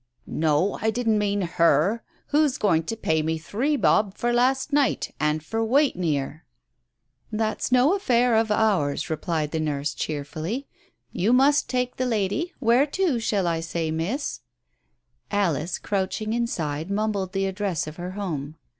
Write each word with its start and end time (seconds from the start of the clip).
"No, 0.25 0.79
I 0.81 0.89
didn't 0.89 1.19
mean 1.19 1.41
her. 1.43 2.01
Who's 2.29 2.57
going 2.57 2.85
to 2.85 2.97
pay 2.97 3.21
me 3.21 3.37
three 3.37 3.75
bob 3.75 4.15
for 4.17 4.33
last 4.33 4.73
night 4.73 5.13
and 5.19 5.43
for 5.43 5.63
waiting 5.63 6.03
'ere?..." 6.03 6.43
"That's 7.31 7.71
no 7.71 7.95
affair 7.95 8.35
of 8.35 8.49
ours," 8.49 9.11
replied 9.11 9.51
the 9.51 9.59
nurse 9.59 9.93
cheer 9.93 10.25
fully. 10.25 10.67
"You 11.11 11.33
must 11.33 11.69
take 11.69 11.97
the 11.97 12.07
lady— 12.07 12.51
where 12.59 12.87
to, 12.87 13.19
shall 13.19 13.45
I 13.45 13.59
say, 13.59 13.91
Miss?" 13.91 14.39
Alice, 15.29 15.77
crouching 15.77 16.33
inside, 16.33 16.89
mumbled 16.89 17.33
the 17.33 17.45
address 17.45 17.85
of 17.85 17.97
her 17.97 18.13
home. 18.13 18.55